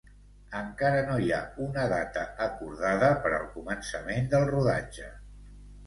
[0.59, 5.17] Encara no hi ha una data acordada per al començament del rodatge.